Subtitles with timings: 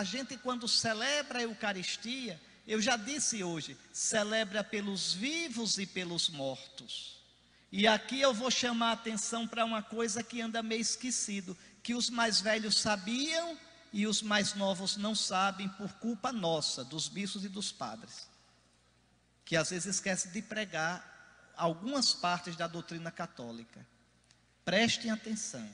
[0.00, 6.30] a gente quando celebra a Eucaristia, eu já disse hoje, celebra pelos vivos e pelos
[6.30, 7.20] mortos.
[7.70, 11.94] E aqui eu vou chamar a atenção para uma coisa que anda meio esquecido, que
[11.94, 13.58] os mais velhos sabiam
[13.92, 18.26] e os mais novos não sabem por culpa nossa, dos bispos e dos padres,
[19.44, 23.86] que às vezes esquecem de pregar algumas partes da doutrina católica.
[24.64, 25.68] Prestem atenção.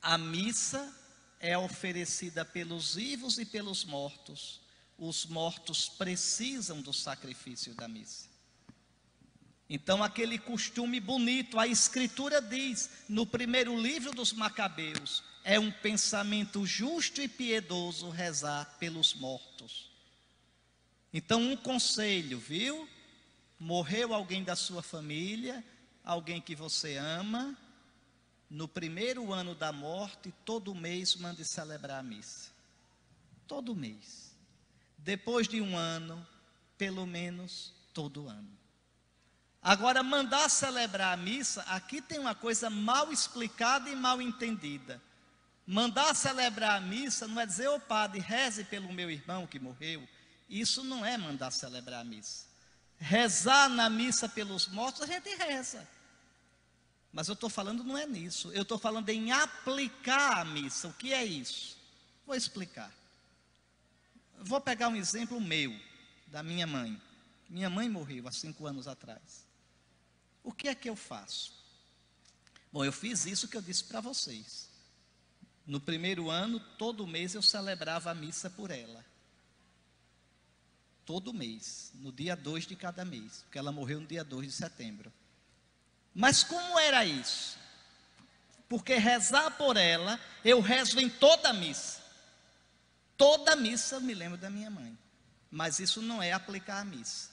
[0.00, 0.94] A missa
[1.40, 4.60] é oferecida pelos vivos e pelos mortos.
[4.98, 8.28] Os mortos precisam do sacrifício da missa.
[9.70, 16.66] Então, aquele costume bonito, a Escritura diz, no primeiro livro dos Macabeus, é um pensamento
[16.66, 19.90] justo e piedoso rezar pelos mortos.
[21.12, 22.88] Então, um conselho, viu?
[23.58, 25.62] Morreu alguém da sua família,
[26.02, 27.56] alguém que você ama,
[28.50, 32.50] no primeiro ano da morte, todo mês mande celebrar a missa.
[33.46, 34.34] Todo mês.
[34.96, 36.26] Depois de um ano,
[36.76, 38.58] pelo menos todo ano.
[39.60, 45.02] Agora, mandar celebrar a missa, aqui tem uma coisa mal explicada e mal entendida.
[45.66, 49.58] Mandar celebrar a missa não é dizer, ô oh, padre, reze pelo meu irmão que
[49.58, 50.08] morreu.
[50.48, 52.46] Isso não é mandar celebrar a missa.
[52.96, 55.86] Rezar na missa pelos mortos, a gente reza.
[57.12, 58.52] Mas eu estou falando não é nisso.
[58.52, 60.88] Eu estou falando em aplicar a missa.
[60.88, 61.76] O que é isso?
[62.26, 62.92] Vou explicar.
[64.40, 65.74] Vou pegar um exemplo meu,
[66.26, 67.00] da minha mãe.
[67.48, 69.46] Minha mãe morreu há cinco anos atrás.
[70.44, 71.52] O que é que eu faço?
[72.70, 74.68] Bom, eu fiz isso que eu disse para vocês.
[75.66, 79.04] No primeiro ano, todo mês eu celebrava a missa por ela.
[81.04, 84.52] Todo mês, no dia 2 de cada mês, porque ela morreu no dia 2 de
[84.52, 85.12] setembro.
[86.20, 87.56] Mas como era isso?
[88.68, 92.02] Porque rezar por ela, eu rezo em toda missa.
[93.16, 94.98] Toda missa eu me lembro da minha mãe.
[95.48, 97.30] Mas isso não é aplicar a missa.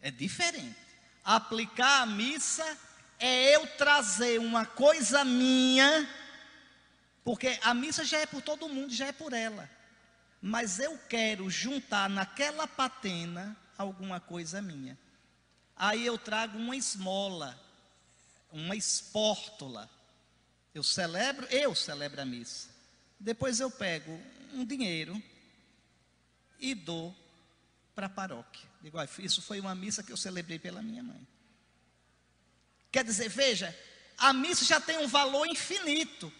[0.00, 0.78] É diferente.
[1.22, 2.64] Aplicar a missa
[3.18, 6.08] é eu trazer uma coisa minha
[7.22, 9.68] porque a missa já é por todo mundo, já é por ela.
[10.40, 14.98] Mas eu quero juntar naquela patena alguma coisa minha.
[15.82, 17.60] Aí eu trago uma esmola,
[18.52, 19.90] uma espórtula.
[20.72, 22.68] Eu celebro, eu celebro a missa.
[23.18, 24.12] Depois eu pego
[24.52, 25.20] um dinheiro
[26.60, 27.12] e dou
[27.96, 28.68] para a paróquia.
[28.80, 31.26] Digo, ah, isso foi uma missa que eu celebrei pela minha mãe.
[32.92, 33.76] Quer dizer, veja,
[34.18, 36.32] a missa já tem um valor infinito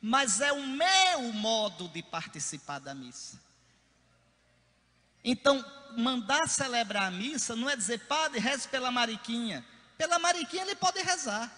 [0.00, 3.38] mas é o meu modo de participar da missa.
[5.24, 5.64] Então,
[5.96, 9.64] mandar celebrar a missa não é dizer, padre, reze pela Mariquinha.
[9.96, 11.52] Pela Mariquinha ele pode rezar.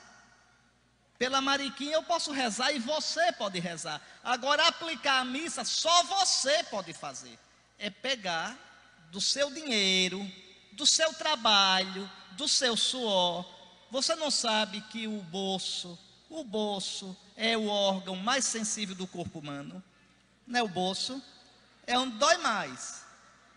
[1.19, 4.01] Pela Mariquinha eu posso rezar e você pode rezar.
[4.25, 7.39] Agora, aplicar a missa, só você pode fazer.
[7.79, 8.59] É pegar
[9.11, 10.29] do seu dinheiro,
[10.73, 13.47] do seu trabalho, do seu suor.
[13.91, 19.39] Você não sabe que o bolso, o bolso é o órgão mais sensível do corpo
[19.39, 19.83] humano.
[20.47, 21.23] Não é o bolso,
[21.87, 23.02] é onde dói mais.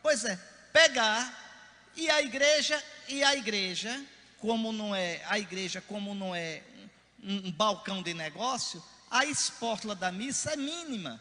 [0.06, 0.36] Pois é,
[0.72, 4.06] pegar e a igreja e a igreja,
[4.38, 6.62] como não é a igreja, como não é
[7.24, 11.20] um, um balcão de negócio, a espórtula da missa é mínima.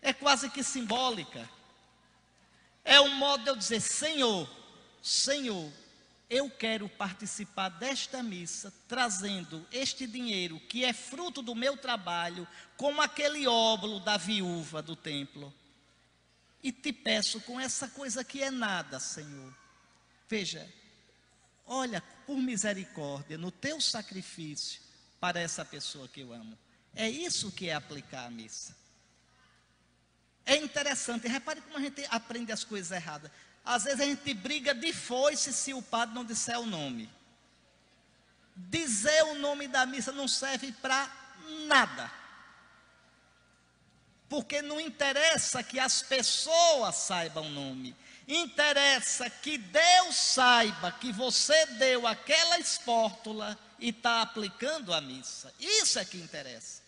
[0.00, 1.50] É quase que simbólica.
[2.84, 4.48] É um modo de eu dizer, Senhor,
[5.02, 5.68] Senhor,
[6.30, 12.46] eu quero participar desta missa trazendo este dinheiro que é fruto do meu trabalho,
[12.76, 15.52] como aquele óbolo da viúva do templo.
[16.66, 19.56] E te peço com essa coisa que é nada, Senhor.
[20.28, 20.68] Veja,
[21.64, 24.82] olha por misericórdia no teu sacrifício
[25.20, 26.58] para essa pessoa que eu amo.
[26.92, 28.76] É isso que é aplicar a missa.
[30.44, 33.30] É interessante, repare como a gente aprende as coisas erradas.
[33.64, 37.08] Às vezes a gente briga de foice se o padre não disser o nome.
[38.56, 41.08] Dizer o nome da missa não serve para
[41.68, 42.10] nada.
[44.28, 47.94] Porque não interessa que as pessoas saibam o nome.
[48.26, 55.54] Interessa que Deus saiba que você deu aquela espórtula e está aplicando a missa.
[55.60, 56.82] Isso é que interessa.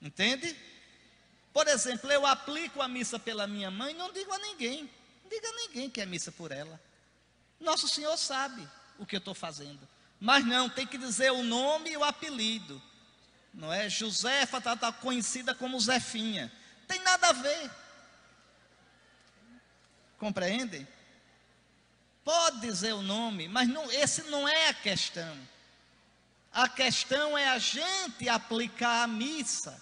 [0.00, 0.56] Entende?
[1.52, 4.90] Por exemplo, eu aplico a missa pela minha mãe, não digo a ninguém
[5.34, 6.80] diga a ninguém que é missa por ela.
[7.60, 8.68] Nosso Senhor sabe
[8.98, 9.80] o que eu estou fazendo.
[10.20, 12.80] Mas não, tem que dizer o nome e o apelido.
[13.54, 13.88] Não é?
[13.88, 16.52] Josefa está tá conhecida como Zefinha.
[16.88, 17.70] Tem nada a ver.
[20.18, 20.86] Compreendem?
[22.24, 25.36] Pode dizer o nome, mas não, esse não é a questão.
[26.52, 29.80] A questão é a gente aplicar a missa.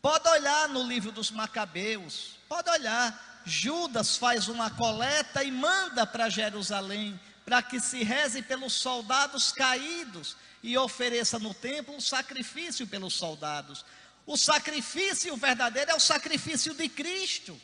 [0.00, 3.42] Pode olhar no livro dos Macabeus, pode olhar.
[3.44, 10.36] Judas faz uma coleta e manda para Jerusalém, para que se reze pelos soldados caídos
[10.64, 13.84] e ofereça no templo um sacrifício pelos soldados.
[14.26, 17.58] O sacrifício verdadeiro é o sacrifício de Cristo.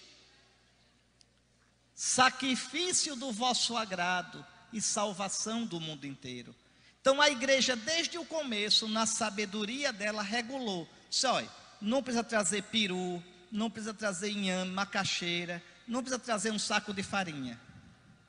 [1.96, 6.54] Sacrifício do vosso agrado e salvação do mundo inteiro.
[7.00, 10.88] Então a igreja, desde o começo, na sabedoria dela, regulou.
[11.10, 11.50] Disse, olha,
[11.80, 13.20] não precisa trazer peru,
[13.50, 17.60] não precisa trazer inhame, macaxeira, não precisa trazer um saco de farinha.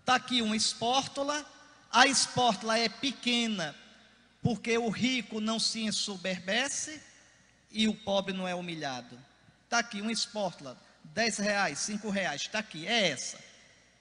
[0.03, 1.49] Está aqui uma espórtula,
[1.89, 3.73] a espórtula é pequena,
[4.41, 7.01] porque o rico não se ensoberbece
[7.71, 9.17] e o pobre não é humilhado.
[9.63, 13.39] Está aqui uma espórtula, 10 reais, 5 reais, está aqui, é essa.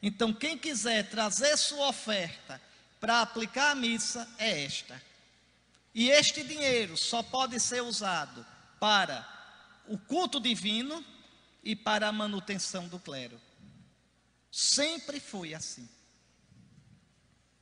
[0.03, 2.61] Então, quem quiser trazer sua oferta
[3.01, 5.01] para aplicar a missa, é esta.
[5.95, 8.45] E este dinheiro só pode ser usado
[8.81, 9.25] para
[9.87, 11.05] o culto divino
[11.63, 13.41] e para a manutenção do clero.
[14.53, 15.89] Sempre foi assim.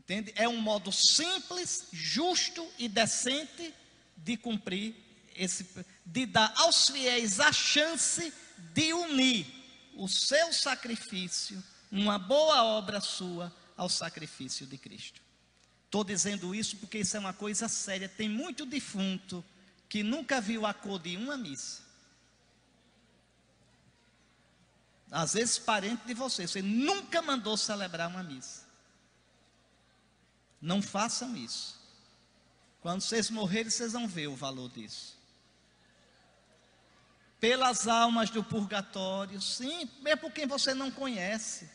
[0.01, 0.33] Entende?
[0.35, 3.73] É um modo simples, justo e decente
[4.17, 4.97] de cumprir
[5.37, 5.65] esse,
[6.05, 8.33] de dar aos fiéis a chance
[8.75, 9.47] de unir
[9.95, 15.23] o seu sacrifício, uma boa obra sua, ao sacrifício de Cristo.
[15.85, 18.09] Estou dizendo isso porque isso é uma coisa séria.
[18.09, 19.45] Tem muito defunto
[19.89, 21.83] que nunca viu a cor de uma missa.
[25.11, 28.65] Às vezes, parente de você, você nunca mandou celebrar uma missa.
[30.61, 31.81] Não façam isso.
[32.81, 35.19] Quando vocês morrerem, vocês vão ver o valor disso.
[37.41, 41.69] Pelas almas do purgatório, sim, mesmo por quem você não conhece.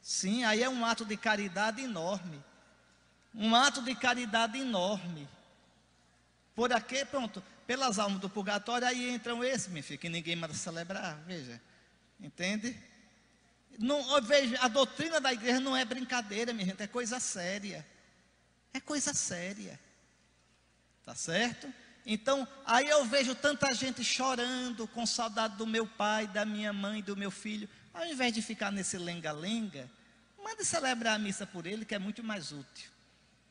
[0.00, 2.42] Sim, aí é um ato de caridade enorme.
[3.34, 5.28] Um ato de caridade enorme.
[6.54, 10.54] Por aqui, pronto, pelas almas do purgatório, aí entram esses, meu filho, que ninguém manda
[10.54, 11.60] celebrar, veja.
[12.20, 12.76] Entende?
[13.78, 17.86] Não, veja, a doutrina da igreja não é brincadeira, minha gente, é coisa séria.
[18.72, 19.78] É coisa séria.
[21.04, 21.72] Tá certo?
[22.04, 27.02] Então, aí eu vejo tanta gente chorando com saudade do meu pai, da minha mãe,
[27.02, 27.68] do meu filho.
[27.92, 29.90] Ao invés de ficar nesse lenga-lenga,
[30.42, 32.90] mande celebrar a missa por ele, que é muito mais útil.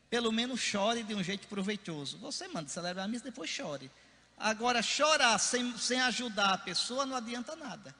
[0.10, 2.18] Pelo menos chore de um jeito proveitoso.
[2.20, 3.92] Você manda celebrar a missa, depois chore.
[4.38, 7.94] Agora, chorar sem, sem ajudar a pessoa não adianta nada.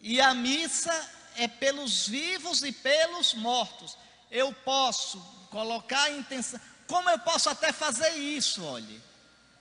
[0.00, 0.92] E a missa
[1.36, 3.96] é pelos vivos e pelos mortos.
[4.30, 5.20] Eu posso
[5.50, 6.60] colocar a intenção.
[6.86, 9.00] Como eu posso até fazer isso, olhe?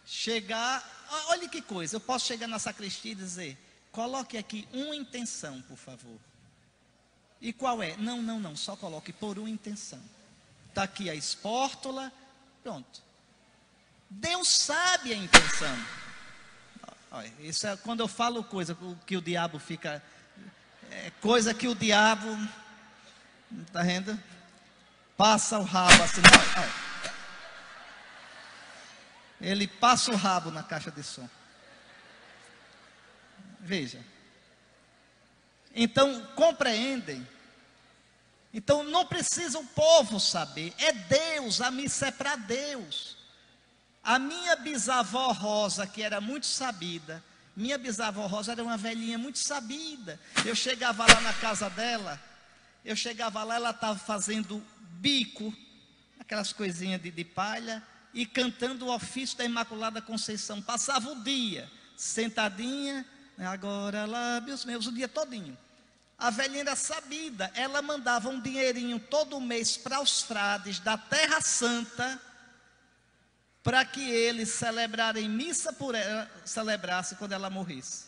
[0.06, 0.84] Chegar,
[1.30, 3.58] olha que coisa, eu posso chegar na sacristia e dizer:
[3.92, 6.20] coloque aqui uma intenção, por favor.
[7.42, 7.96] E qual é?
[7.98, 10.02] Não, não, não, só coloque por uma intenção.
[10.70, 12.12] Está aqui a espórtula,
[12.64, 13.02] pronto.
[14.10, 15.78] Deus sabe a intenção.
[17.12, 20.04] Olha, isso é quando eu falo coisa que o diabo fica
[20.92, 22.28] é coisa que o diabo,
[23.68, 24.20] está vendo?
[25.18, 26.22] Passa o rabo assim.
[29.40, 31.30] Ele passa o rabo na caixa de som.
[33.60, 34.00] Veja.
[35.74, 37.28] Então, compreendem.
[38.54, 40.74] Então, não precisa o povo saber.
[40.78, 43.18] É Deus, a missa é para Deus.
[44.04, 47.24] A minha bisavó Rosa, que era muito sabida,
[47.56, 50.20] minha bisavó Rosa era uma velhinha muito sabida.
[50.44, 52.22] Eu chegava lá na casa dela,
[52.84, 54.62] eu chegava lá, ela estava fazendo
[55.00, 55.54] bico,
[56.20, 57.82] aquelas coisinhas de, de palha,
[58.14, 60.62] e cantando o ofício da Imaculada Conceição.
[60.62, 63.06] Passava o dia, sentadinha,
[63.38, 65.58] né, agora lábios meus, o dia todinho.
[66.18, 71.42] A velhinha era sabida, ela mandava um dinheirinho todo mês para os frades da Terra
[71.42, 72.22] Santa,
[73.66, 78.06] para que eles celebrarem missa por ela, celebrasse quando ela morresse.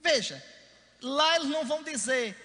[0.00, 0.40] Veja,
[1.00, 2.36] lá eles não vão dizer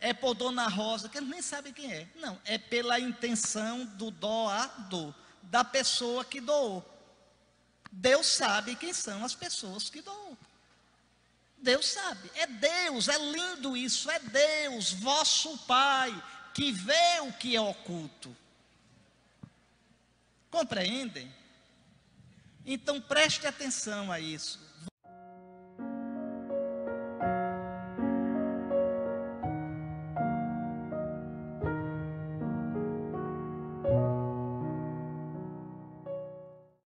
[0.00, 2.08] é por Dona Rosa, que eles nem sabem quem é.
[2.16, 5.12] Não, é pela intenção do doador,
[5.42, 6.82] da pessoa que doou.
[7.92, 10.38] Deus sabe quem são as pessoas que doou.
[11.58, 16.14] Deus sabe, é Deus, é lindo isso, é Deus, vosso Pai,
[16.54, 18.34] que vê o que é oculto.
[20.56, 21.30] Compreendem?
[22.64, 24.58] Então preste atenção a isso.